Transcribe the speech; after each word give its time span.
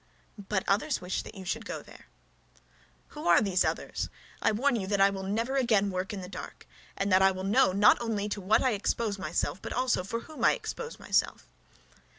"But 0.49 0.63
others 0.67 0.99
wish 0.99 1.21
that 1.21 1.35
you 1.35 1.45
should 1.45 1.63
go 1.63 1.83
there." 1.83 2.07
"But 3.13 3.13
who 3.13 3.27
are 3.27 3.39
those 3.39 3.63
others? 3.63 4.09
I 4.41 4.51
warn 4.51 4.75
you 4.75 4.87
that 4.87 4.99
I 4.99 5.11
will 5.11 5.21
never 5.21 5.57
again 5.57 5.91
work 5.91 6.11
in 6.11 6.21
the 6.21 6.27
dark, 6.27 6.65
and 6.97 7.11
that 7.11 7.21
I 7.21 7.29
will 7.29 7.43
know 7.43 7.71
not 7.71 8.01
only 8.01 8.27
to 8.29 8.41
what 8.41 8.63
I 8.63 8.71
expose 8.71 9.19
myself, 9.19 9.61
but 9.61 9.73
for 10.07 10.21
whom 10.21 10.43
I 10.43 10.53
expose 10.53 10.97
myself." 10.97 11.45